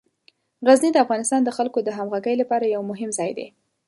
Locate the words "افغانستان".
1.05-1.41